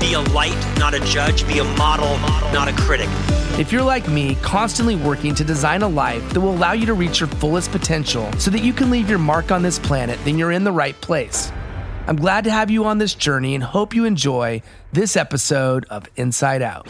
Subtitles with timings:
[0.00, 1.46] be a light, not a judge.
[1.46, 2.18] Be a model,
[2.52, 3.08] not a critic.
[3.58, 6.94] If you're like me, constantly working to design a life that will allow you to
[6.94, 10.38] reach your fullest potential so that you can leave your mark on this planet, then
[10.38, 11.50] you're in the right place.
[12.06, 14.62] I'm glad to have you on this journey and hope you enjoy
[14.92, 16.88] this episode of Insight Out.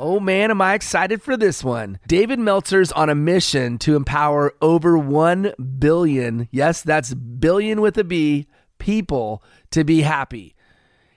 [0.00, 1.98] Oh man, am I excited for this one.
[2.06, 8.04] David Meltzer's on a mission to empower over 1 billion, yes, that's billion with a
[8.04, 10.54] B, people to be happy.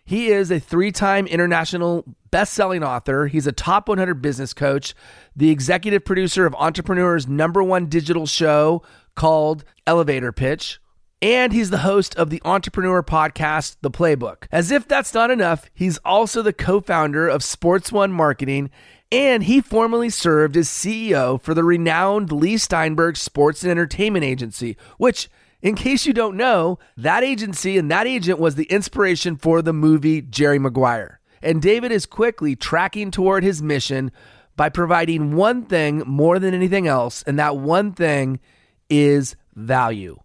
[0.05, 3.27] He is a three time international best selling author.
[3.27, 4.93] He's a top 100 business coach,
[5.35, 8.83] the executive producer of Entrepreneur's number one digital show
[9.15, 10.79] called Elevator Pitch
[11.23, 14.43] and he's the host of the entrepreneur podcast, The Playbook.
[14.51, 18.69] As if that's not enough, he's also the co founder of Sports One Marketing,
[19.09, 24.75] and he formerly served as CEO for the renowned Leigh Steinberg Sports and Entertainment Agency,
[24.97, 25.29] which
[25.63, 29.71] in case you don't know, that agency and that agent was the inspiration for the
[29.71, 31.21] movie Jerry Maguire.
[31.41, 34.11] And David is quickly tracking toward his mission
[34.57, 38.41] by providing one thing more than anything else, and that one thing
[38.89, 40.19] is value.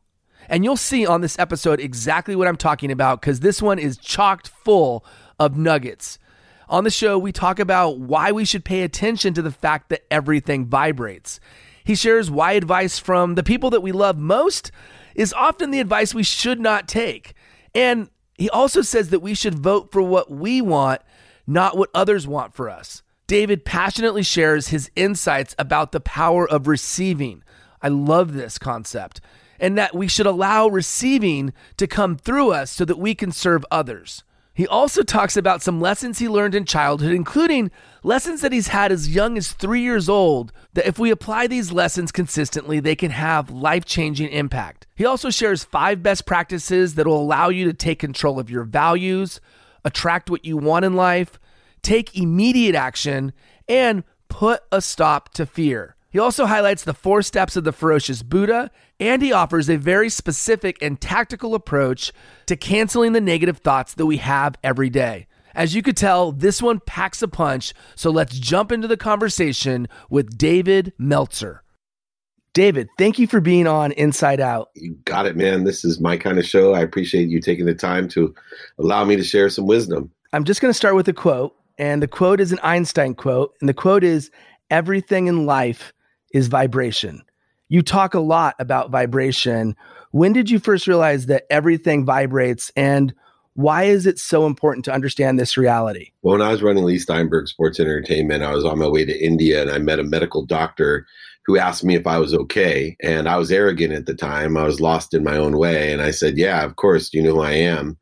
[0.48, 3.96] And you'll see on this episode exactly what I'm talking about because this one is
[3.96, 5.04] chocked full
[5.38, 6.18] of nuggets.
[6.68, 10.04] On the show, we talk about why we should pay attention to the fact that
[10.10, 11.38] everything vibrates.
[11.84, 14.72] He shares why advice from the people that we love most
[15.18, 17.34] is often the advice we should not take.
[17.74, 21.02] And he also says that we should vote for what we want,
[21.46, 23.02] not what others want for us.
[23.26, 27.42] David passionately shares his insights about the power of receiving.
[27.82, 29.20] I love this concept
[29.60, 33.64] and that we should allow receiving to come through us so that we can serve
[33.72, 34.22] others.
[34.58, 37.70] He also talks about some lessons he learned in childhood, including
[38.02, 41.70] lessons that he's had as young as three years old, that if we apply these
[41.70, 44.88] lessons consistently, they can have life changing impact.
[44.96, 48.64] He also shares five best practices that will allow you to take control of your
[48.64, 49.40] values,
[49.84, 51.38] attract what you want in life,
[51.82, 53.32] take immediate action,
[53.68, 55.94] and put a stop to fear.
[56.18, 60.10] He also highlights the four steps of the ferocious Buddha, and he offers a very
[60.10, 62.12] specific and tactical approach
[62.46, 65.28] to canceling the negative thoughts that we have every day.
[65.54, 69.86] As you could tell, this one packs a punch, so let's jump into the conversation
[70.10, 71.62] with David Meltzer.
[72.52, 74.70] David, thank you for being on Insight Out.
[74.74, 75.62] You got it, man.
[75.62, 76.74] This is my kind of show.
[76.74, 78.34] I appreciate you taking the time to
[78.80, 80.10] allow me to share some wisdom.
[80.32, 83.54] I'm just going to start with a quote, and the quote is an Einstein quote,
[83.60, 84.32] and the quote is
[84.70, 85.94] Everything in life
[86.32, 87.22] is vibration.
[87.68, 89.76] You talk a lot about vibration.
[90.10, 93.14] When did you first realize that everything vibrates and
[93.54, 96.12] why is it so important to understand this reality?
[96.22, 99.24] Well, when I was running Leigh Steinberg Sports Entertainment, I was on my way to
[99.24, 101.06] India and I met a medical doctor
[101.48, 102.94] who asked me if I was okay.
[103.02, 104.56] And I was arrogant at the time.
[104.56, 105.92] I was lost in my own way.
[105.92, 107.96] And I said, Yeah, of course, you know who I am.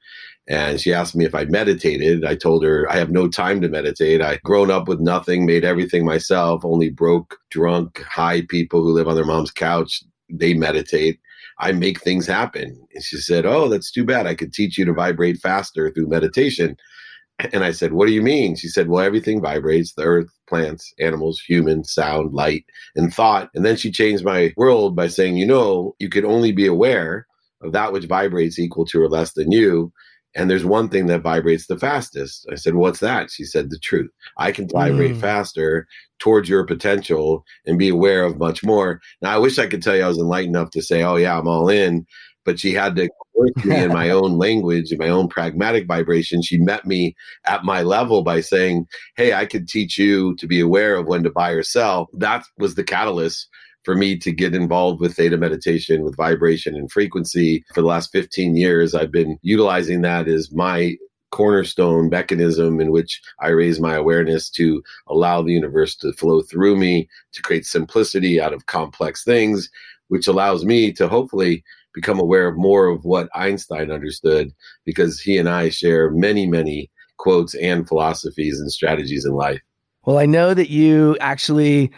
[0.48, 2.24] And she asked me if I meditated.
[2.24, 4.22] I told her I have no time to meditate.
[4.22, 9.08] I'd grown up with nothing, made everything myself, only broke, drunk, high people who live
[9.08, 10.04] on their mom's couch.
[10.30, 11.18] They meditate.
[11.58, 12.86] I make things happen.
[12.94, 14.26] And she said, Oh, that's too bad.
[14.26, 16.76] I could teach you to vibrate faster through meditation.
[17.52, 18.56] And I said, What do you mean?
[18.56, 22.64] She said, Well, everything vibrates the earth, plants, animals, humans, sound, light,
[22.94, 23.50] and thought.
[23.54, 27.26] And then she changed my world by saying, You know, you could only be aware
[27.60, 29.92] of that which vibrates equal to or less than you
[30.36, 32.46] and there's one thing that vibrates the fastest.
[32.52, 33.30] I said, What's that?
[33.30, 34.10] She said, The truth.
[34.36, 35.20] I can vibrate mm.
[35.20, 35.88] faster
[36.18, 39.00] towards your potential and be aware of much more.
[39.22, 41.38] Now, I wish I could tell you I was enlightened enough to say, Oh, yeah,
[41.38, 42.06] I'm all in.
[42.44, 46.42] But she had to work me in my own language, in my own pragmatic vibration.
[46.42, 47.16] She met me
[47.46, 51.22] at my level by saying, Hey, I could teach you to be aware of when
[51.24, 52.08] to buy or sell.
[52.12, 53.48] That was the catalyst
[53.86, 57.64] for me to get involved with theta meditation, with vibration and frequency.
[57.72, 60.96] For the last 15 years, I've been utilizing that as my
[61.30, 66.76] cornerstone mechanism in which I raise my awareness to allow the universe to flow through
[66.76, 69.70] me, to create simplicity out of complex things,
[70.08, 71.62] which allows me to hopefully
[71.94, 74.52] become aware of more of what Einstein understood
[74.84, 79.60] because he and I share many, many quotes and philosophies and strategies in life.
[80.04, 81.92] Well, I know that you actually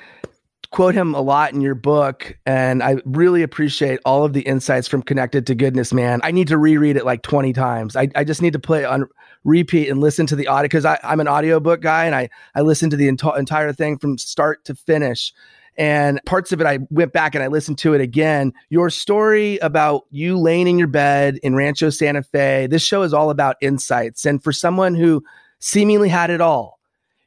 [0.70, 4.87] quote him a lot in your book, and I really appreciate all of the insights
[4.87, 6.20] from Connected to Goodness, man.
[6.23, 7.97] I need to reread it like 20 times.
[7.97, 9.06] I, I just need to play on
[9.44, 12.91] repeat and listen to the audio because I'm an audiobook guy and I, I listen
[12.91, 15.32] to the ent- entire thing from start to finish.
[15.76, 18.53] And parts of it, I went back and I listened to it again.
[18.69, 23.14] Your story about you laying in your bed in Rancho Santa Fe, this show is
[23.14, 24.26] all about insights.
[24.26, 25.23] And for someone who
[25.61, 26.81] seemingly had it all,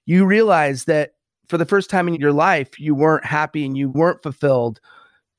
[0.05, 1.13] you realize that
[1.49, 4.79] for the first time in your life, you weren't happy and you weren't fulfilled.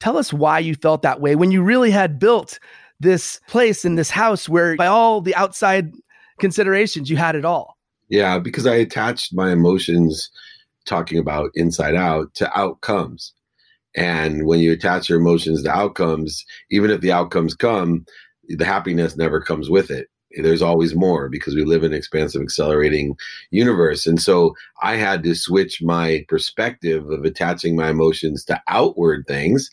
[0.00, 2.58] Tell us why you felt that way when you really had built
[3.00, 5.93] this place in this house where, by all the outside
[6.38, 7.76] considerations, you had it all.
[8.08, 10.31] Yeah, because I attached my emotions,
[10.87, 13.32] talking about inside out, to outcomes.
[13.94, 18.05] And when you attach your emotions to outcomes, even if the outcomes come,
[18.48, 22.43] the happiness never comes with it there's always more because we live in an expansive
[22.43, 23.17] accelerating
[23.50, 24.06] universe.
[24.06, 29.70] And so i had to switch my perspective of attaching my emotions to outward things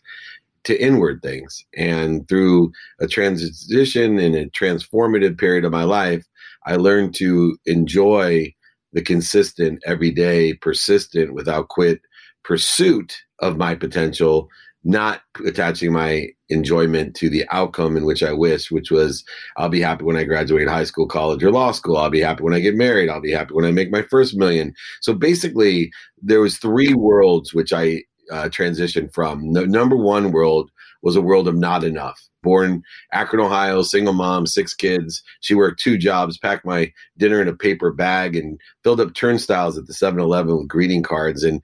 [0.65, 1.65] to inward things.
[1.77, 6.25] And through a transition and a transformative period of my life
[6.65, 8.53] i learned to enjoy
[8.93, 12.01] the consistent everyday persistent without quit
[12.43, 14.49] pursuit of my potential
[14.83, 19.23] not attaching my enjoyment to the outcome in which I wish, which was
[19.57, 21.97] I'll be happy when I graduate high school, college, or law school.
[21.97, 23.09] I'll be happy when I get married.
[23.09, 24.73] I'll be happy when I make my first million.
[25.01, 25.91] So basically,
[26.21, 29.51] there was three worlds which I uh, transitioned from.
[29.51, 34.73] Number one world was a world of not enough born Akron, Ohio, single mom, six
[34.73, 35.23] kids.
[35.41, 39.77] She worked two jobs, packed my dinner in a paper bag, and filled up turnstiles
[39.77, 41.43] at the 7 Eleven with greeting cards.
[41.43, 41.61] And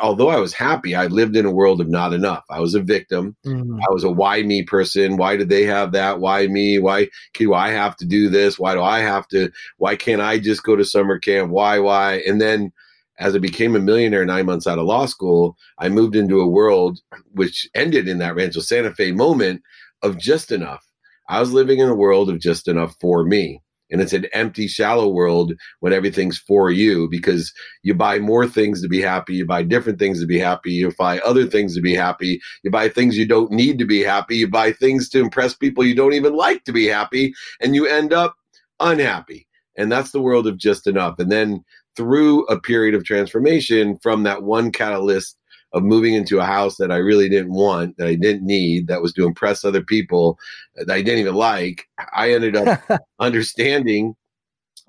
[0.00, 2.44] although I was happy, I lived in a world of not enough.
[2.50, 3.36] I was a victim.
[3.46, 3.80] Mm-hmm.
[3.80, 5.16] I was a why me person.
[5.16, 6.20] Why did they have that?
[6.20, 6.78] Why me?
[6.78, 8.58] Why do I have to do this?
[8.58, 9.50] Why do I have to?
[9.78, 11.50] Why can't I just go to summer camp?
[11.50, 12.22] Why, why?
[12.26, 12.72] And then
[13.18, 16.48] as I became a millionaire nine months out of law school, I moved into a
[16.48, 17.00] world
[17.32, 19.62] which ended in that Rancho Santa Fe moment
[20.02, 20.84] of just enough.
[21.28, 23.62] I was living in a world of just enough for me.
[23.90, 28.80] And it's an empty, shallow world when everything's for you because you buy more things
[28.80, 29.34] to be happy.
[29.34, 30.72] You buy different things to be happy.
[30.72, 32.40] You buy other things to be happy.
[32.62, 34.36] You buy things you don't need to be happy.
[34.36, 37.34] You buy things to impress people you don't even like to be happy.
[37.60, 38.34] And you end up
[38.80, 39.46] unhappy.
[39.76, 41.18] And that's the world of just enough.
[41.18, 41.62] And then
[41.96, 45.36] through a period of transformation from that one catalyst
[45.72, 49.00] of moving into a house that I really didn't want, that I didn't need, that
[49.00, 50.38] was to impress other people
[50.76, 51.84] that I didn't even like,
[52.14, 52.82] I ended up
[53.18, 54.14] understanding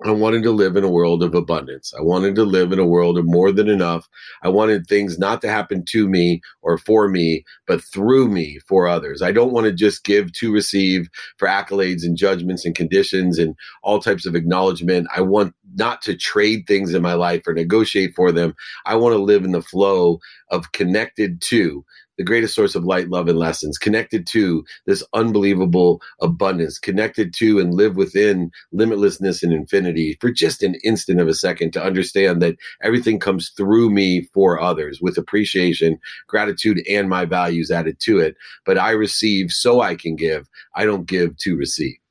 [0.02, 1.94] I wanted to live in a world of abundance.
[1.96, 4.08] I wanted to live in a world of more than enough.
[4.42, 8.88] I wanted things not to happen to me or for me, but through me for
[8.88, 9.22] others.
[9.22, 11.08] I don't want to just give to receive
[11.38, 15.06] for accolades and judgments and conditions and all types of acknowledgement.
[15.14, 18.54] I want not to trade things in my life or negotiate for them.
[18.86, 20.18] I want to live in the flow
[20.50, 21.84] of connected to
[22.16, 27.58] the greatest source of light, love, and lessons, connected to this unbelievable abundance, connected to
[27.58, 32.40] and live within limitlessness and infinity for just an instant of a second to understand
[32.42, 38.18] that everything comes through me for others with appreciation, gratitude, and my values added to
[38.18, 38.36] it.
[38.64, 40.48] But I receive so I can give.
[40.74, 41.96] I don't give to receive.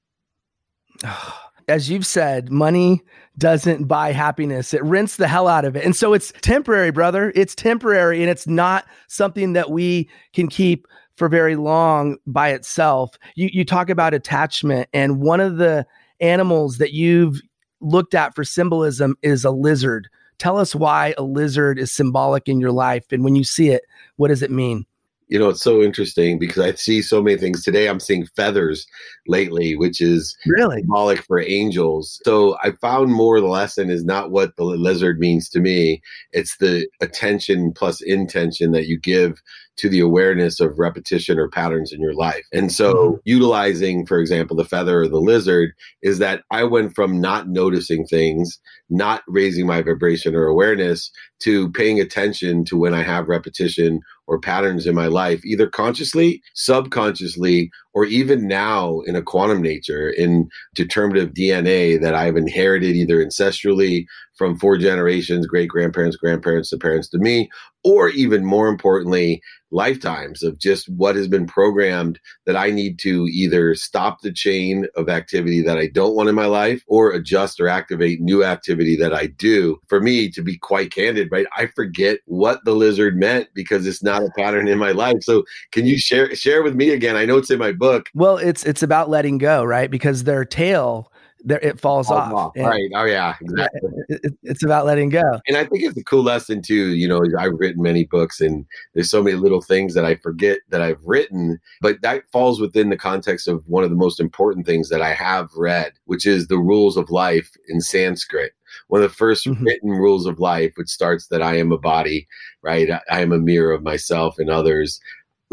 [1.05, 3.01] Oh, As you've said, money
[3.37, 4.73] doesn't buy happiness.
[4.73, 5.83] It rents the hell out of it.
[5.83, 7.31] And so it's temporary, brother.
[7.35, 13.17] It's temporary and it's not something that we can keep for very long by itself.
[13.35, 15.85] You you talk about attachment and one of the
[16.19, 17.41] animals that you've
[17.81, 20.07] looked at for symbolism is a lizard.
[20.39, 23.83] Tell us why a lizard is symbolic in your life and when you see it,
[24.15, 24.85] what does it mean?
[25.33, 27.89] You know, it's so interesting because I see so many things today.
[27.89, 28.85] I'm seeing feathers
[29.25, 32.21] lately, which is really symbolic for angels.
[32.23, 36.03] So I found more the lesson is not what the lizard means to me.
[36.33, 39.41] It's the attention plus intention that you give
[39.75, 42.45] to the awareness of repetition or patterns in your life.
[42.53, 43.15] And so, mm-hmm.
[43.25, 45.71] utilizing, for example, the feather or the lizard
[46.03, 48.59] is that I went from not noticing things,
[48.91, 51.09] not raising my vibration or awareness,
[51.39, 53.99] to paying attention to when I have repetition
[54.33, 60.09] or patterns in my life, either consciously, subconsciously, or even now in a quantum nature,
[60.09, 66.79] in determinative DNA that I've inherited either ancestrally from four generations, great grandparents, grandparents, the
[66.79, 67.49] parents to me,
[67.83, 73.27] or even more importantly, lifetimes of just what has been programmed that I need to
[73.31, 77.59] either stop the chain of activity that I don't want in my life or adjust
[77.59, 79.77] or activate new activity that I do.
[79.87, 84.03] For me, to be quite candid, right, I forget what the lizard meant because it's
[84.03, 85.17] not pattern in my life.
[85.21, 87.15] So can you share share with me again?
[87.15, 88.09] I know it's in my book.
[88.13, 89.89] Well, it's it's about letting go, right?
[89.89, 91.11] Because their tail
[91.43, 92.33] there it falls, falls off.
[92.33, 92.51] off.
[92.55, 92.89] right.
[92.95, 93.81] Oh yeah, exactly.
[94.09, 95.39] It, it's about letting go.
[95.47, 96.95] And I think it's a cool lesson too.
[96.95, 100.59] You know, I've written many books and there's so many little things that I forget
[100.69, 104.65] that I've written, but that falls within the context of one of the most important
[104.65, 108.53] things that I have read, which is the rules of life in Sanskrit
[108.87, 109.63] one of the 1st mm-hmm.
[109.63, 112.27] written rules of life, which starts that I am a body,
[112.61, 112.89] right?
[113.09, 114.99] I am a mirror of myself and others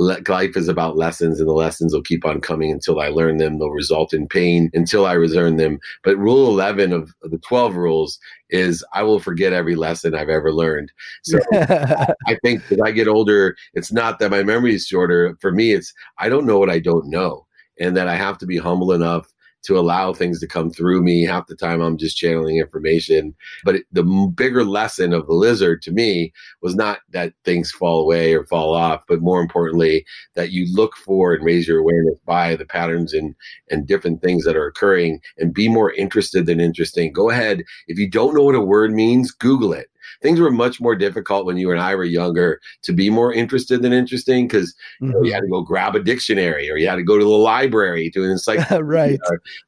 [0.01, 3.59] life is about lessons and the lessons will keep on coming until I learn them.
[3.59, 5.79] They'll result in pain until I learn them.
[6.03, 8.19] But rule 11 of the 12 rules
[8.49, 10.91] is I will forget every lesson I've ever learned.
[11.23, 15.37] So I think as I get older, it's not that my memory is shorter.
[15.41, 17.47] For me, it's I don't know what I don't know.
[17.79, 19.33] And that I have to be humble enough
[19.63, 21.25] to allow things to come through me.
[21.25, 23.35] Half the time I'm just channeling information.
[23.65, 24.03] But it, the
[24.35, 28.75] bigger lesson of the lizard to me was not that things fall away or fall
[28.75, 33.13] off, but more importantly, that you look for and raise your awareness by the patterns
[33.13, 33.35] and,
[33.71, 37.13] and different things that are occurring and be more interested than interesting.
[37.13, 37.63] Go ahead.
[37.89, 39.89] If you don't know what a word means, Google it
[40.23, 43.83] things were much more difficult when you and I were younger to be more interested
[43.83, 45.07] than interesting because mm-hmm.
[45.07, 47.25] you, know, you, had to go grab a dictionary or you had to go to
[47.25, 48.85] the library to an encyclopedia.
[48.85, 49.19] right.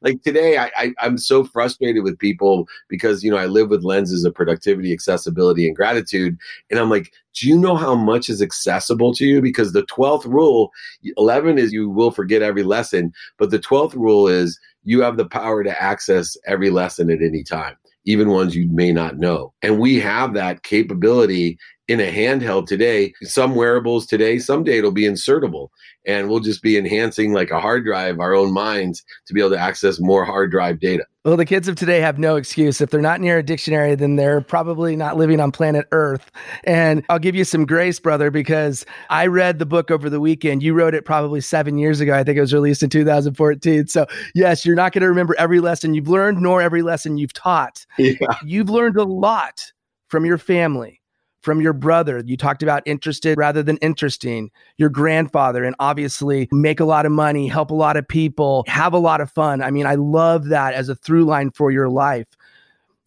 [0.01, 3.83] Like today, I, I, I'm so frustrated with people because, you know, I live with
[3.83, 6.37] lenses of productivity, accessibility, and gratitude.
[6.69, 9.41] And I'm like, do you know how much is accessible to you?
[9.41, 10.71] Because the 12th rule,
[11.17, 15.25] 11 is you will forget every lesson, but the 12th rule is you have the
[15.25, 19.53] power to access every lesson at any time even ones you may not know.
[19.61, 21.57] And we have that capability
[21.87, 23.13] in a handheld today.
[23.21, 25.69] Some wearables today, someday it'll be insertable
[26.05, 29.51] and we'll just be enhancing like a hard drive our own minds to be able
[29.51, 31.05] to access more hard drive data.
[31.25, 32.81] Well, the kids of today have no excuse.
[32.81, 36.29] If they're not near a dictionary, then they're probably not living on planet Earth.
[36.65, 40.61] And I'll give you some grace, brother, because I read the book over the weekend.
[40.63, 42.13] You wrote it probably seven years ago.
[42.13, 43.87] I think it was released in 2014.
[43.87, 47.33] So, yes, you're not going to remember every lesson you've learned, nor every lesson you've
[47.33, 47.85] taught.
[47.97, 48.17] Yeah.
[48.43, 49.61] You've learned a lot
[50.09, 50.99] from your family
[51.43, 52.23] from your brother.
[52.25, 57.11] You talked about interested rather than interesting, your grandfather, and obviously make a lot of
[57.11, 59.61] money, help a lot of people, have a lot of fun.
[59.61, 62.27] I mean, I love that as a through line for your life.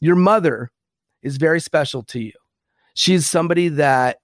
[0.00, 0.71] Your mother
[1.23, 2.33] is very special to you.
[2.95, 4.19] She's somebody that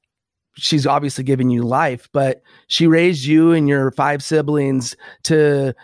[0.55, 5.75] she's obviously given you life, but she raised you and your five siblings to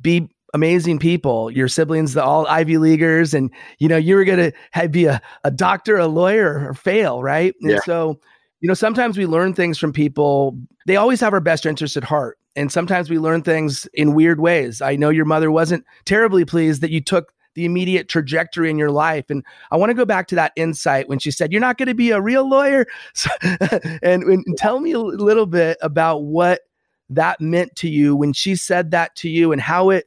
[0.00, 4.52] be amazing people, your siblings, the all Ivy Leaguers, and you know, you were gonna
[4.72, 7.54] have, be a, a doctor, a lawyer, or fail, right?
[7.62, 7.78] And yeah.
[7.84, 8.18] so,
[8.60, 12.04] you know, sometimes we learn things from people, they always have our best interest at
[12.04, 12.38] heart.
[12.56, 14.82] And sometimes we learn things in weird ways.
[14.82, 18.90] I know your mother wasn't terribly pleased that you took the immediate trajectory in your
[18.90, 19.26] life.
[19.28, 21.88] And I want to go back to that insight when she said, You're not going
[21.88, 22.86] to be a real lawyer.
[23.14, 23.30] So,
[24.02, 26.62] and, and tell me a little bit about what
[27.08, 30.06] that meant to you when she said that to you and how it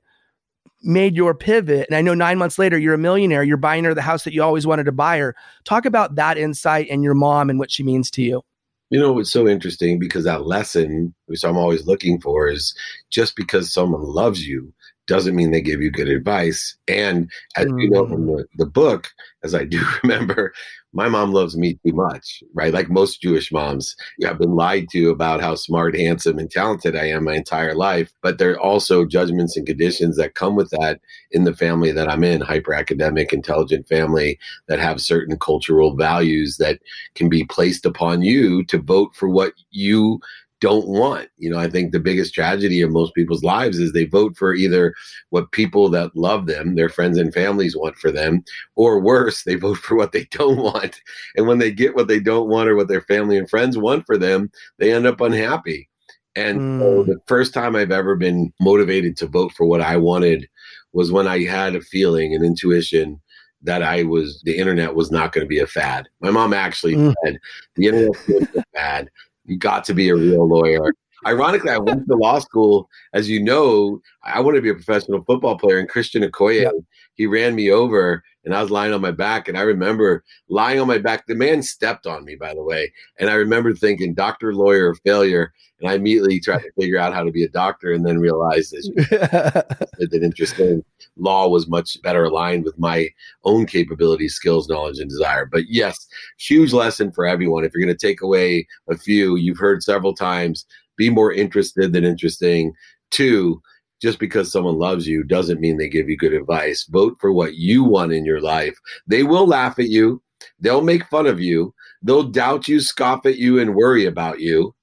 [0.84, 3.94] made your pivot and i know nine months later you're a millionaire you're buying her
[3.94, 7.14] the house that you always wanted to buy her talk about that insight and your
[7.14, 8.42] mom and what she means to you
[8.90, 12.76] you know it's so interesting because that lesson which i'm always looking for is
[13.10, 14.74] just because someone loves you
[15.08, 17.80] doesn't mean they give you good advice and as mm-hmm.
[17.80, 18.38] you know from mm.
[18.38, 19.12] the, the book
[19.44, 20.54] as i do remember
[20.94, 22.74] my mom loves me too much, right?
[22.74, 23.96] Like most Jewish moms,
[24.26, 28.14] I've been lied to about how smart, handsome, and talented I am my entire life.
[28.22, 31.00] But there are also judgments and conditions that come with that
[31.32, 36.58] in the family that I'm in, hyper academic, intelligent family that have certain cultural values
[36.58, 36.80] that
[37.16, 40.20] can be placed upon you to vote for what you
[40.64, 41.28] don't want.
[41.38, 44.54] You know, I think the biggest tragedy of most people's lives is they vote for
[44.54, 44.96] either
[45.30, 48.46] what people that love them, their friends and families want for them,
[48.78, 51.02] or worse, they vote for what they don't want.
[51.36, 54.06] And when they get what they don't want or what their family and friends want
[54.06, 55.90] for them, they end up unhappy.
[56.34, 56.80] And mm.
[56.80, 60.48] so the first time I've ever been motivated to vote for what I wanted
[60.94, 63.20] was when I had a feeling, an intuition
[63.64, 66.08] that I was the internet was not going to be a fad.
[66.22, 67.14] My mom actually mm.
[67.26, 67.38] said
[67.76, 69.10] the internet was a fad
[69.46, 70.94] you got to be a real lawyer.
[71.26, 72.90] Ironically, I went to law school.
[73.14, 75.80] As you know, I wanted to be a professional football player.
[75.80, 76.70] And Christian Okoye,
[77.16, 79.48] he ran me over and I was lying on my back.
[79.48, 81.28] And I remember lying on my back.
[81.28, 82.92] The man stepped on me, by the way.
[83.20, 85.54] And I remember thinking, doctor, lawyer, failure.
[85.80, 88.74] And I immediately tried to figure out how to be a doctor and then realized
[88.74, 90.84] that interesting
[91.18, 93.10] law was much better aligned with my
[93.44, 95.46] own capabilities, skills, knowledge, and desire.
[95.46, 97.64] But yes, huge lesson for everyone.
[97.64, 100.66] If you're going to take away a few, you've heard several times
[100.98, 102.74] be more interested than interesting.
[103.12, 103.62] Two,
[104.02, 106.86] just because someone loves you doesn't mean they give you good advice.
[106.90, 108.78] Vote for what you want in your life.
[109.08, 110.22] They will laugh at you,
[110.60, 114.76] they'll make fun of you, they'll doubt you, scoff at you, and worry about you.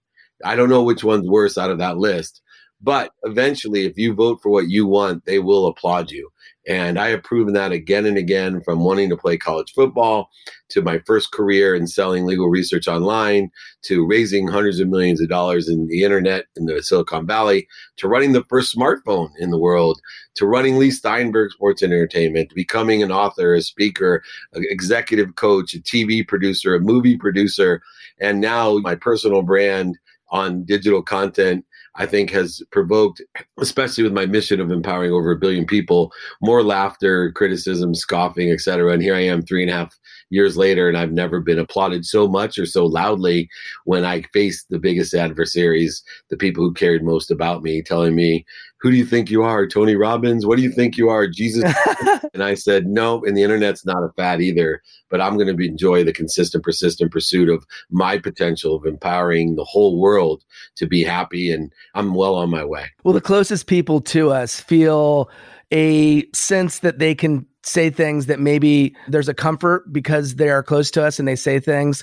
[0.44, 2.40] I don't know which one's worse out of that list,
[2.80, 6.30] But eventually, if you vote for what you want, they will applaud you.
[6.68, 10.30] And I have proven that again and again from wanting to play college football
[10.68, 13.50] to my first career in selling legal research online
[13.82, 18.08] to raising hundreds of millions of dollars in the internet in the Silicon Valley to
[18.08, 20.00] running the first smartphone in the world
[20.34, 25.36] to running Leigh Steinberg Sports and Entertainment to becoming an author, a speaker, an executive
[25.36, 27.80] coach, a TV producer, a movie producer,
[28.20, 29.98] and now my personal brand
[30.30, 31.64] on digital content
[31.96, 33.20] I think has provoked,
[33.58, 38.92] especially with my mission of empowering over a billion people, more laughter, criticism, scoffing, etc.
[38.92, 39.98] And here I am three and a half
[40.30, 43.48] years later, and I've never been applauded so much or so loudly
[43.84, 48.46] when I faced the biggest adversaries, the people who cared most about me, telling me,
[48.80, 50.46] Who do you think you are, Tony Robbins?
[50.46, 51.74] What do you think you are, Jesus?
[52.34, 55.64] and I said, No, and the internet's not a fad either, but I'm going to
[55.64, 60.44] enjoy the consistent, persistent pursuit of my potential of empowering the whole world
[60.76, 61.52] to be happy.
[61.52, 62.86] And I'm well on my way.
[63.04, 65.28] Well, the closest people to us feel
[65.72, 70.62] a sense that they can say things that maybe there's a comfort because they are
[70.62, 72.02] close to us and they say things.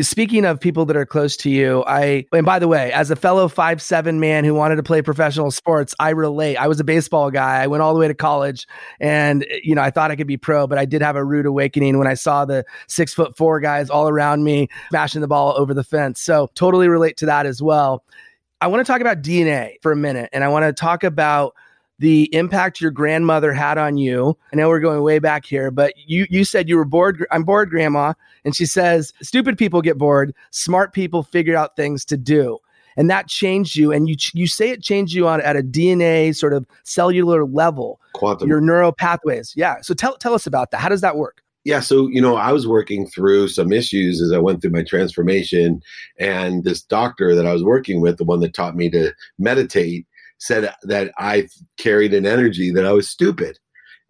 [0.00, 3.16] Speaking of people that are close to you, I and by the way, as a
[3.16, 6.56] fellow five seven man who wanted to play professional sports, I relate.
[6.56, 7.62] I was a baseball guy.
[7.62, 8.66] I went all the way to college,
[9.00, 11.46] and you know I thought I could be pro, but I did have a rude
[11.46, 15.54] awakening when I saw the six foot four guys all around me smashing the ball
[15.56, 16.20] over the fence.
[16.20, 18.04] So totally relate to that as well.
[18.60, 21.54] I want to talk about DNA for a minute, and I want to talk about
[21.98, 24.36] the impact your grandmother had on you.
[24.52, 27.24] I know we're going way back here, but you you said you were bored.
[27.30, 28.14] I'm bored, grandma.
[28.44, 32.58] And she says, stupid people get bored, smart people figure out things to do.
[32.96, 33.92] And that changed you.
[33.92, 38.00] And you you say it changed you on at a DNA sort of cellular level.
[38.14, 38.48] Quantum.
[38.48, 39.52] Your neural pathways.
[39.56, 39.76] Yeah.
[39.82, 40.80] So tell tell us about that.
[40.80, 41.42] How does that work?
[41.64, 44.84] Yeah, so you know, I was working through some issues as I went through my
[44.84, 45.82] transformation,
[46.18, 50.06] and this doctor that I was working with, the one that taught me to meditate,
[50.38, 53.58] said that I carried an energy that I was stupid.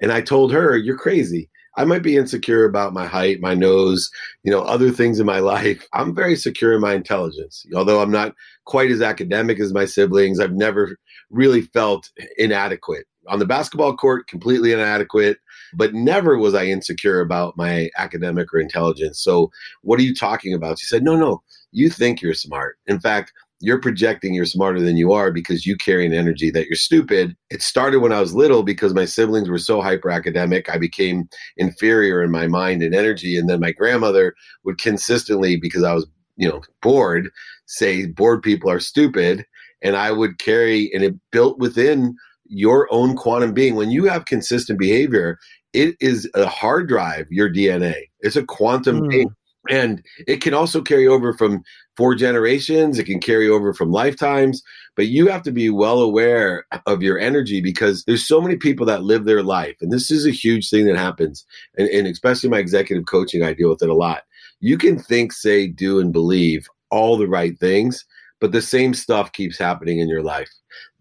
[0.01, 1.51] And I told her, You're crazy.
[1.77, 4.11] I might be insecure about my height, my nose,
[4.43, 5.87] you know, other things in my life.
[5.95, 7.65] I'm very secure in my intelligence.
[7.75, 10.97] Although I'm not quite as academic as my siblings, I've never
[11.31, 13.07] really felt inadequate.
[13.29, 15.39] On the basketball court, completely inadequate,
[15.75, 19.21] but never was I insecure about my academic or intelligence.
[19.23, 19.51] So,
[19.83, 20.79] what are you talking about?
[20.79, 22.79] She said, No, no, you think you're smart.
[22.87, 26.67] In fact, you're projecting you're smarter than you are because you carry an energy that
[26.67, 27.37] you're stupid.
[27.51, 30.69] It started when I was little because my siblings were so hyper academic.
[30.71, 33.37] I became inferior in my mind and energy.
[33.37, 37.31] And then my grandmother would consistently, because I was, you know, bored,
[37.67, 39.45] say bored people are stupid.
[39.83, 42.17] And I would carry, and it built within
[42.47, 43.75] your own quantum being.
[43.75, 45.39] When you have consistent behavior,
[45.73, 47.95] it is a hard drive, your DNA.
[48.21, 49.11] It's a quantum mm.
[49.11, 49.29] being
[49.69, 51.63] and it can also carry over from
[51.97, 54.63] four generations it can carry over from lifetimes
[54.97, 58.87] but you have to be well aware of your energy because there's so many people
[58.87, 61.45] that live their life and this is a huge thing that happens
[61.77, 64.23] and, and especially my executive coaching i deal with it a lot.
[64.61, 68.05] You can think say do and believe all the right things
[68.41, 70.51] but the same stuff keeps happening in your life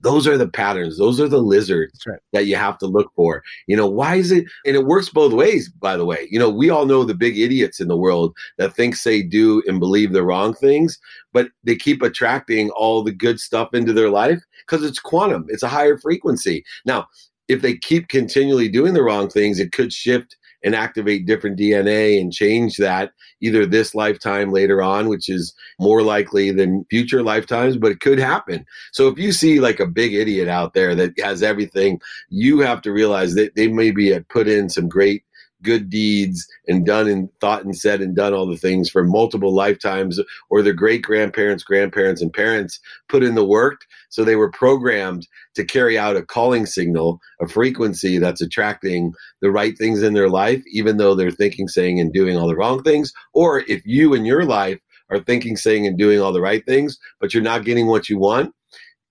[0.01, 0.97] those are the patterns.
[0.97, 2.19] Those are the lizards right.
[2.33, 3.43] that you have to look for.
[3.67, 6.27] You know why is it and it works both ways by the way.
[6.29, 9.63] You know we all know the big idiots in the world that think say do
[9.67, 10.99] and believe the wrong things
[11.33, 15.45] but they keep attracting all the good stuff into their life because it's quantum.
[15.49, 16.63] It's a higher frequency.
[16.85, 17.07] Now
[17.47, 22.19] if they keep continually doing the wrong things it could shift and activate different DNA
[22.19, 27.77] and change that either this lifetime later on, which is more likely than future lifetimes,
[27.77, 28.65] but it could happen.
[28.91, 32.81] So if you see like a big idiot out there that has everything, you have
[32.81, 35.23] to realize that they maybe had put in some great
[35.63, 39.53] good deeds and done and thought and said and done all the things for multiple
[39.53, 43.81] lifetimes or their great grandparents grandparents and parents put in the work.
[44.09, 49.51] So they were programmed to carry out a calling signal a frequency that's attracting the
[49.51, 52.83] right things in their life even though they're thinking saying and doing all the wrong
[52.83, 53.11] things.
[53.33, 56.97] Or if you in your life are thinking saying and doing all the right things
[57.21, 58.53] but you're not getting what you want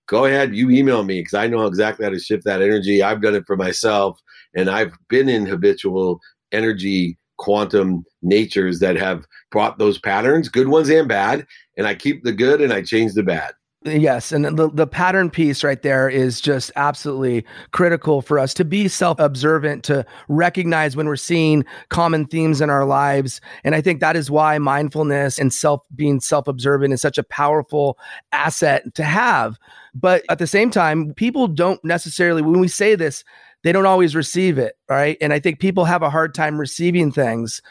[0.07, 3.01] go ahead you email me because i know exactly how to shift that energy.
[3.01, 4.19] I've done it for myself
[4.55, 6.19] and I've been in habitual
[6.51, 11.45] energy quantum natures that have brought those patterns, good ones and bad.
[11.77, 13.53] And I keep the good and I change the bad.
[13.85, 18.65] Yes, and the the pattern piece right there is just absolutely critical for us to
[18.65, 23.99] be self-observant to recognize when we're seeing common themes in our lives and I think
[24.01, 27.97] that is why mindfulness and self being self-observant is such a powerful
[28.31, 29.57] asset to have.
[29.93, 33.23] But at the same time, people don't necessarily when we say this
[33.63, 35.17] they don't always receive it, right?
[35.21, 37.61] And I think people have a hard time receiving things.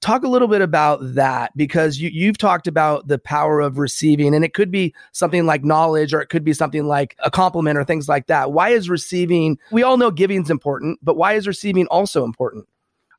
[0.00, 4.34] Talk a little bit about that because you, you've talked about the power of receiving,
[4.34, 7.76] and it could be something like knowledge or it could be something like a compliment
[7.76, 8.52] or things like that.
[8.52, 12.66] Why is receiving, we all know giving is important, but why is receiving also important?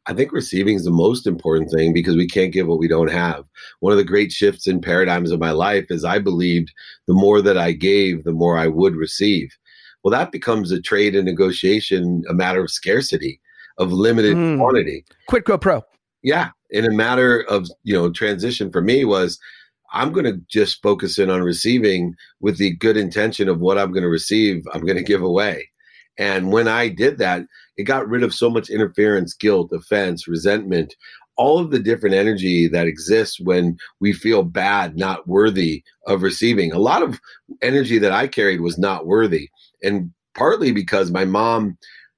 [0.08, 3.12] I think receiving is the most important thing because we can't give what we don't
[3.12, 3.46] have.
[3.82, 6.74] One of the great shifts in paradigms of my life is I believed
[7.06, 9.56] the more that I gave, the more I would receive.
[10.04, 13.40] Well, that becomes a trade and negotiation, a matter of scarcity,
[13.78, 14.58] of limited mm.
[14.58, 15.06] quantity.
[15.28, 15.84] Quid pro pro.
[16.24, 19.40] Yeah in a matter of you know transition for me was
[19.94, 23.92] i'm going to just focus in on receiving with the good intention of what i'm
[23.92, 25.70] going to receive i'm going to give away
[26.18, 27.44] and when i did that
[27.78, 30.96] it got rid of so much interference guilt offense resentment
[31.38, 36.72] all of the different energy that exists when we feel bad not worthy of receiving
[36.72, 37.20] a lot of
[37.62, 39.50] energy that i carried was not worthy
[39.84, 41.78] and partly because my mom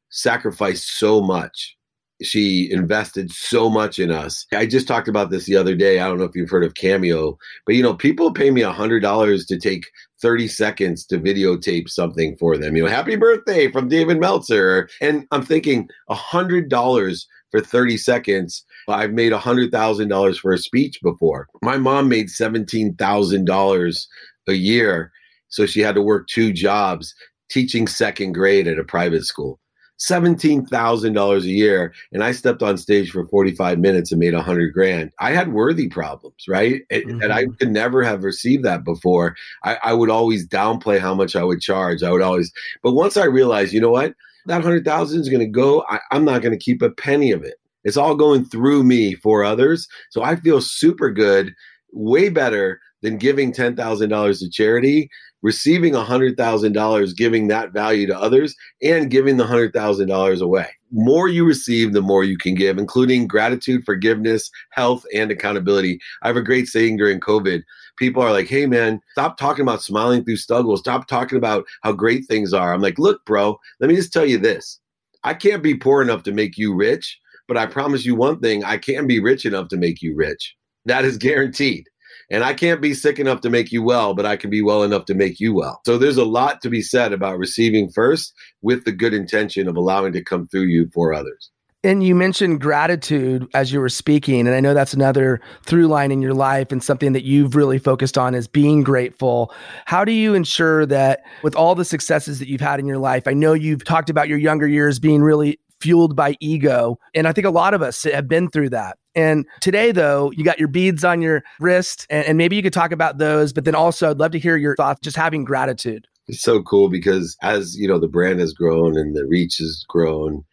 [0.10, 1.76] sacrificed so much
[2.24, 4.46] she invested so much in us.
[4.54, 6.00] I just talked about this the other day.
[6.00, 8.72] I don't know if you've heard of Cameo, but you know, people pay me a
[8.72, 9.86] hundred dollars to take
[10.22, 12.76] 30 seconds to videotape something for them.
[12.76, 14.90] You know, happy birthday from David Meltzer.
[15.02, 18.64] And I'm thinking a hundred dollars for 30 seconds.
[18.88, 21.48] I've made a hundred thousand dollars for a speech before.
[21.62, 24.08] My mom made seventeen thousand dollars
[24.48, 25.12] a year.
[25.50, 27.14] So she had to work two jobs
[27.54, 29.60] teaching second grade at a private school.
[30.00, 35.12] $17,000 a year and I stepped on stage for 45 minutes and made 100 grand.
[35.20, 36.82] I had worthy problems, right?
[36.92, 37.22] Mm-hmm.
[37.22, 39.36] And I could never have received that before.
[39.64, 42.02] I, I, would always downplay how much I would charge.
[42.02, 44.16] I would always, but once I realized, you know what?
[44.48, 45.86] That 100,000 is going to go.
[45.88, 47.56] I, I'm not going to keep a penny of it.
[47.84, 49.88] It's all going through me for others.
[50.10, 51.54] So I feel super good,
[51.92, 55.10] way better than giving $10,000 to charity
[55.44, 60.68] receiving $100,000, giving that value to others, and giving the $100,000 away.
[60.92, 66.00] More you receive, the more you can give, including gratitude, forgiveness, health, and accountability.
[66.22, 67.62] I have a great saying during COVID.
[67.98, 70.80] People are like, hey, man, stop talking about smiling through struggles.
[70.80, 72.74] Stop talking about how great things are.
[72.74, 74.80] I'm like, look, bro, let me just tell you this.
[75.24, 78.64] I can't be poor enough to make you rich, but I promise you one thing
[78.64, 80.56] I can be rich enough to make you rich.
[80.86, 81.88] That is guaranteed.
[82.34, 84.82] And I can't be sick enough to make you well, but I can be well
[84.82, 85.80] enough to make you well.
[85.86, 89.78] So there's a lot to be said about receiving first with the good intention of
[89.78, 91.52] allowing to come through you for others.
[91.84, 94.48] And you mentioned gratitude as you were speaking.
[94.48, 97.78] And I know that's another through line in your life and something that you've really
[97.78, 99.54] focused on is being grateful.
[99.86, 103.28] How do you ensure that with all the successes that you've had in your life,
[103.28, 106.98] I know you've talked about your younger years being really fueled by ego.
[107.14, 108.98] And I think a lot of us have been through that.
[109.16, 112.74] And today, though, you got your beads on your wrist, and, and, maybe you could
[112.74, 113.52] talk about those.
[113.52, 116.08] But then also, I'd love to hear your thoughts just having gratitude.
[116.28, 119.84] It's so cool because as you know, the brand has grown and the reach has
[119.90, 120.44] grown.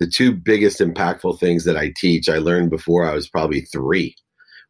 [0.00, 4.16] The two biggest impactful things that I teach, I learned before I was probably three.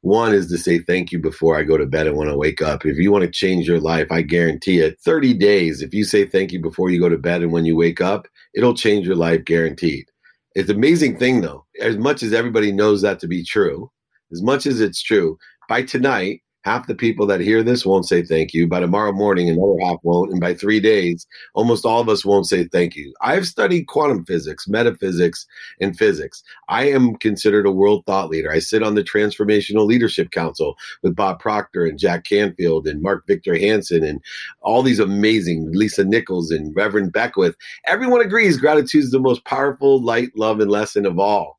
[0.02, 2.62] One is to say thank you before I go to bed and when I wake
[2.62, 2.85] up.
[2.85, 4.98] If you want to change your life, I guarantee it.
[5.04, 7.76] 30 days, if you say thank you before you go to bed and when you
[7.76, 10.06] wake up, it'll change your life guaranteed.
[10.54, 11.64] It's an amazing thing, though.
[11.80, 13.90] As much as everybody knows that to be true,
[14.32, 18.22] as much as it's true, by tonight, half the people that hear this won't say
[18.22, 18.68] thank you.
[18.68, 20.30] By tomorrow morning, another half won't.
[20.30, 23.14] And by three days, almost all of us won't say thank you.
[23.20, 25.46] I've studied quantum physics, metaphysics,
[25.80, 26.42] and physics.
[26.68, 28.50] I am considered a world thought leader.
[28.50, 33.26] I sit on the Transformational Leadership Council with Bob Proctor and Jack Canfield and Mark
[33.26, 34.20] Victor Hansen and
[34.60, 37.56] all these amazing Lisa Nichols and Reverend Beckwith.
[37.86, 41.58] Everyone agrees gratitude is the most powerful light, love, and lesson of all.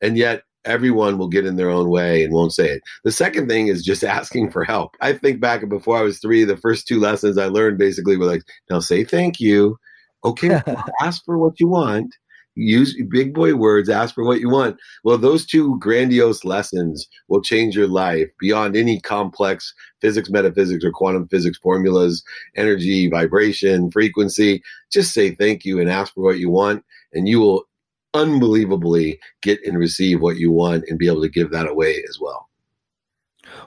[0.00, 2.82] And yet, everyone will get in their own way and won't say it.
[3.04, 4.96] The second thing is just asking for help.
[5.00, 8.26] I think back before I was three, the first two lessons I learned basically were
[8.26, 9.78] like, now say thank you.
[10.24, 10.60] Okay,
[11.00, 12.14] ask for what you want.
[12.54, 14.76] Use big boy words, ask for what you want.
[15.04, 19.72] Well, those two grandiose lessons will change your life beyond any complex
[20.02, 22.22] physics, metaphysics, or quantum physics formulas,
[22.54, 24.62] energy, vibration, frequency.
[24.92, 27.64] Just say thank you and ask for what you want, and you will
[28.14, 32.18] unbelievably get and receive what you want and be able to give that away as
[32.20, 32.48] well.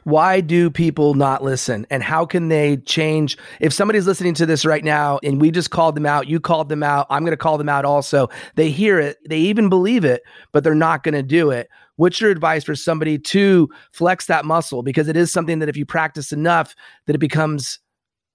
[0.04, 1.86] Why do people not listen?
[1.90, 3.38] And how can they change?
[3.60, 6.70] If somebody's listening to this right now and we just called them out, you called
[6.70, 8.30] them out, I'm going to call them out also.
[8.56, 11.70] They hear it, they even believe it, but they're not going to do it.
[11.98, 14.84] What's your advice for somebody to flex that muscle?
[14.84, 17.80] Because it is something that if you practice enough, that it becomes,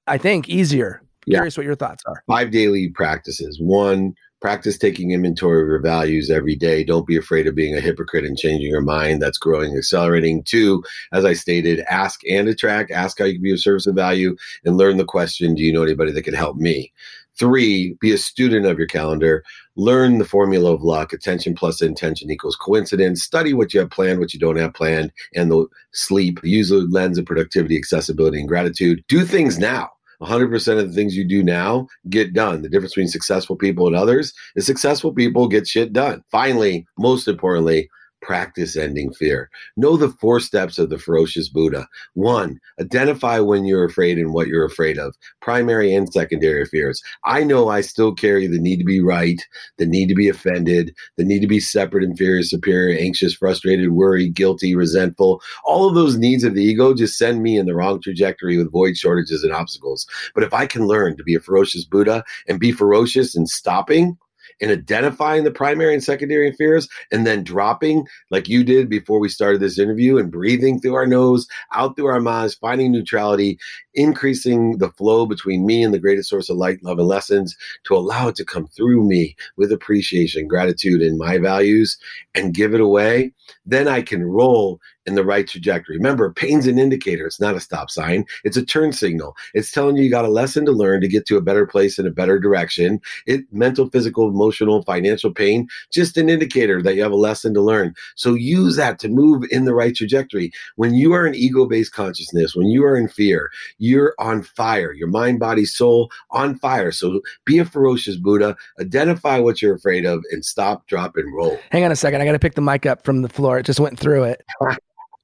[0.07, 1.03] I think, easier.
[1.27, 1.39] Yeah.
[1.39, 2.23] Curious what your thoughts are.
[2.27, 3.61] Five daily practices.
[3.61, 6.83] One, practice taking inventory of your values every day.
[6.83, 9.21] Don't be afraid of being a hypocrite and changing your mind.
[9.21, 10.43] That's growing, accelerating.
[10.43, 12.91] Two, as I stated, ask and attract.
[12.91, 15.73] Ask how you can be of service and value and learn the question Do you
[15.73, 16.93] know anybody that can help me?
[17.39, 19.43] Three, be a student of your calendar.
[19.77, 21.13] Learn the formula of luck.
[21.13, 23.23] Attention plus intention equals coincidence.
[23.23, 26.39] Study what you have planned, what you don't have planned, and the sleep.
[26.43, 29.03] Use the lens of productivity, accessibility, and gratitude.
[29.09, 29.91] Do things now.
[30.23, 32.63] 100% of the things you do now get done.
[32.63, 36.23] The difference between successful people and others is successful people get shit done.
[36.31, 37.89] Finally, most importantly,
[38.23, 39.51] practice ending fear.
[39.77, 41.87] Know the four steps of the ferocious Buddha.
[42.15, 47.03] One, identify when you're afraid and what you're afraid of, primary and secondary fears.
[47.25, 49.41] I know I still carry the need to be right,
[49.79, 54.35] the need to be offended, the need to be separate, inferior, superior, anxious, frustrated, worried,
[54.35, 55.43] guilty, resentful.
[55.65, 58.73] All of those needs of the ego just send me in the wrong trajectory with
[58.73, 60.07] void shortages and obstacles.
[60.35, 64.19] But if I can learn to be a ferocious Buddha and be ferocious in stopping,
[64.61, 69.29] in identifying the primary and secondary fears and then dropping like you did before we
[69.29, 73.59] started this interview and breathing through our nose, out through our mouths, finding neutrality,
[73.95, 77.97] increasing the flow between me and the greatest source of light, love, and lessons to
[77.97, 81.99] allow it to come through me with appreciation, gratitude, and my values
[82.35, 83.33] and give it away,
[83.67, 85.97] then I can roll in the right trajectory.
[85.97, 87.27] Remember, pain's an indicator.
[87.27, 88.25] It's not a stop sign.
[88.45, 89.35] It's a turn signal.
[89.55, 91.99] It's telling you you got a lesson to learn to get to a better place
[91.99, 93.01] in a better direction.
[93.27, 97.61] It mental, physical, emotional, financial pain, just an indicator that you have a lesson to
[97.61, 97.95] learn.
[98.15, 100.53] So use that to move in the right trajectory.
[100.77, 103.51] When you are in ego-based consciousness, when you are in fear,
[103.81, 104.93] you're on fire.
[104.93, 106.93] Your mind, body, soul on fire.
[106.93, 108.57] So be a ferocious Buddha.
[108.81, 111.59] Identify what you're afraid of and stop, drop, and roll.
[111.73, 112.21] Hang on a second.
[112.21, 113.59] I got to pick the mic up from the floor.
[113.59, 114.45] It just went through it.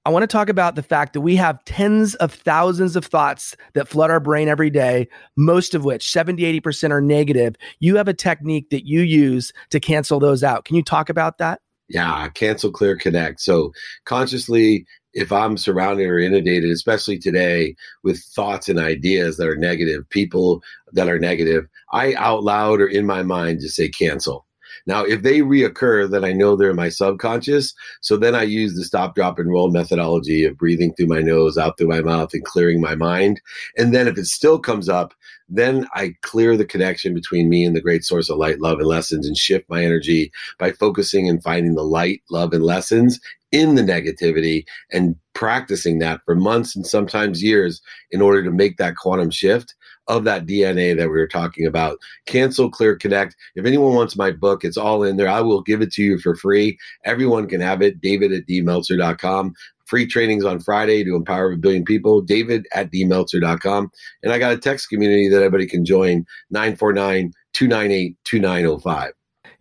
[0.06, 3.56] I want to talk about the fact that we have tens of thousands of thoughts
[3.74, 7.56] that flood our brain every day, most of which 70, 80% are negative.
[7.80, 10.64] You have a technique that you use to cancel those out.
[10.64, 11.60] Can you talk about that?
[11.88, 13.40] Yeah, cancel, clear, connect.
[13.40, 13.72] So
[14.04, 17.74] consciously, if I'm surrounded or inundated, especially today,
[18.04, 22.86] with thoughts and ideas that are negative, people that are negative, I out loud or
[22.86, 24.45] in my mind just say cancel
[24.86, 27.74] now, if they reoccur, then I know they're in my subconscious.
[28.00, 31.56] So then I use the stop, drop, and roll methodology of breathing through my nose,
[31.56, 33.40] out through my mouth, and clearing my mind.
[33.76, 35.14] And then if it still comes up,
[35.48, 38.88] then I clear the connection between me and the great source of light, love, and
[38.88, 43.20] lessons and shift my energy by focusing and finding the light, love, and lessons
[43.52, 48.76] in the negativity and practicing that for months and sometimes years in order to make
[48.76, 49.75] that quantum shift
[50.08, 51.98] of that DNA that we were talking about.
[52.26, 53.36] Cancel, clear, connect.
[53.54, 55.28] If anyone wants my book, it's all in there.
[55.28, 56.78] I will give it to you for free.
[57.04, 58.00] Everyone can have it.
[58.00, 59.54] David at dmeltzer.com.
[59.86, 62.20] Free trainings on Friday to empower a billion people.
[62.20, 63.90] David at dmeltzer.com.
[64.22, 69.12] And I got a text community that everybody can join 949 298 2905.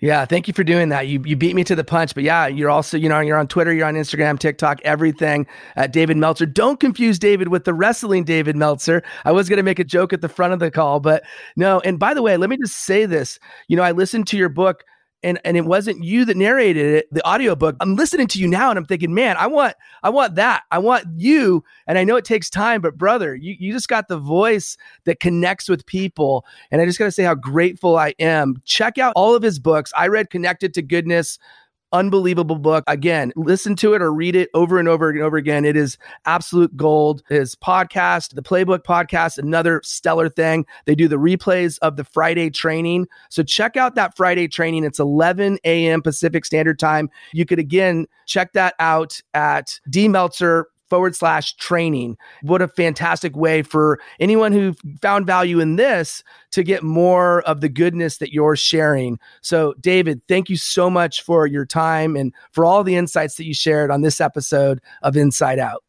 [0.05, 1.07] Yeah, thank you for doing that.
[1.07, 3.47] You you beat me to the punch, but yeah, you're also you know you're on
[3.47, 6.45] Twitter, you're on Instagram, TikTok, everything at David Meltzer.
[6.45, 9.01] Don't confuse David with the wrestling David Meltzer.
[9.23, 11.23] I was going to make a joke at the front of the call, but
[11.55, 11.79] no.
[11.79, 13.39] And by the way, let me just say this.
[13.67, 14.83] You know, I listened to your book
[15.25, 17.75] and and it wasn't you that narrated it the audiobook.
[17.81, 20.63] I'm listening to you now and i'm thinking man i want i want that.
[20.71, 21.63] I want you.
[21.87, 25.19] And i know it takes time but brother you, you just got the voice that
[25.19, 26.45] connects with people.
[26.71, 28.61] And i just got to say how grateful i am.
[28.63, 29.91] Check out all of his books.
[29.97, 31.39] I read connected to goodness
[31.95, 32.83] unbelievable book.
[32.87, 35.63] Again, listen to it or read it over and over and over again.
[35.63, 37.23] It is absolute gold.
[37.29, 40.65] His podcast, the Playbook podcast, another stellar thing.
[40.85, 43.07] They do the replays of the Friday training.
[43.29, 44.83] So check out that Friday training.
[44.83, 46.01] It's 11 a.m.
[46.01, 47.09] Pacific Standard Time.
[47.31, 52.17] You could again check that out at D Meltzer forward slash training.
[52.41, 57.61] What a fantastic way for anyone who found value in this to get more of
[57.61, 59.19] the goodness that you're sharing.
[59.41, 63.45] So, David, thank you so much for your time and for all the insights that
[63.45, 65.83] you shared on this episode of Insight Out.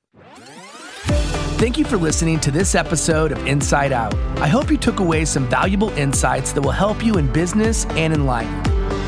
[1.58, 4.14] Thank you for listening to this episode of Insight Out.
[4.40, 8.12] I hope you took away some valuable insights that will help you in business and
[8.12, 8.65] in life.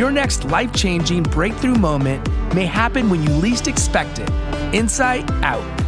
[0.00, 4.30] your next life changing breakthrough moment may happen when you least expect it.
[4.72, 5.79] Insight out.